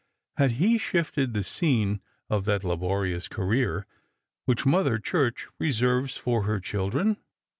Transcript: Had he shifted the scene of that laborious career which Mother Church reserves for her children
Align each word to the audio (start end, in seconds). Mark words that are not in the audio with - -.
Had 0.37 0.53
he 0.53 0.79
shifted 0.79 1.35
the 1.35 1.43
scene 1.43 2.01
of 2.27 2.45
that 2.45 2.63
laborious 2.63 3.27
career 3.27 3.85
which 4.45 4.65
Mother 4.65 4.97
Church 4.97 5.45
reserves 5.59 6.17
for 6.17 6.41
her 6.41 6.59
children 6.59 7.17